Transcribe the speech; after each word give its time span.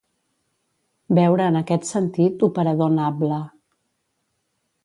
Veure 1.19 1.49
en 1.53 1.59
aquest 1.59 1.87
sentit 1.91 2.47
operador 2.49 2.93
nabla. 2.97 3.41